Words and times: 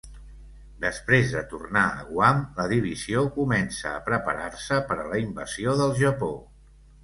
Després 0.85 1.33
de 1.33 1.43
tornar 1.51 1.83
a 1.89 2.07
Guam, 2.07 2.41
la 2.61 2.67
divisió 2.73 3.23
comença 3.37 3.93
a 3.95 4.03
preparar-se 4.11 4.83
per 4.91 5.01
a 5.05 5.09
la 5.15 5.23
invasió 5.29 5.81
del 5.85 5.99
Japó. 6.05 6.35